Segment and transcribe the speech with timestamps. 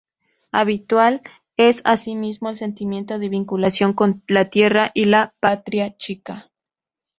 [0.51, 1.21] Habitual
[1.57, 6.49] es asimismo el sentimiento de vinculación con la tierra y la patria chica.